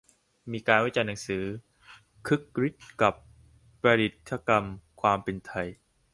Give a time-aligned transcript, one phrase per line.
[0.51, 1.45] มีวิจารณ์หนังสือ
[2.27, 3.15] "คึกฤทธิ์กับ
[3.81, 4.65] ประดิษฐกรรม
[5.01, 5.67] 'ความเป็นไทย'"